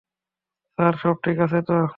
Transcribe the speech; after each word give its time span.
Sir, 0.77 0.93
সব 1.03 1.15
ঠিক 1.25 1.37
আছে 1.45 1.59
তো? 1.67 1.73